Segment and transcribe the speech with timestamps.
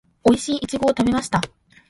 [0.23, 1.41] おいしいイチゴを食べました